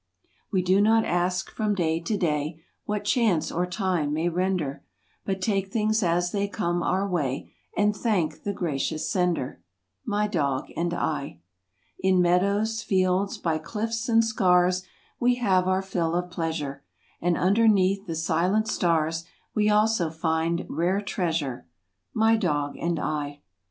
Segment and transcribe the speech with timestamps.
[0.51, 4.83] We do not ask from day to day What chance or time may render,
[5.25, 9.61] But take things as they come our way And thank the gracious Sender—
[10.03, 11.41] My dog and I.
[11.99, 14.81] In meadows, fields, by cliffs and scars
[15.19, 16.83] We have our fill of pleasure,
[17.21, 21.67] And underneath the silent stars We also find rare treasure—
[22.25, 23.37] My dog and 1.